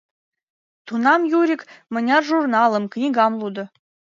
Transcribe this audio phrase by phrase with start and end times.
[0.87, 1.61] Тунам Юрик
[1.93, 3.63] мыняр журналым, книгам лудо!